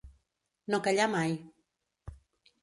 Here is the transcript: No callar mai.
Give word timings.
No 0.75 0.79
callar 0.87 1.07
mai. 1.17 1.37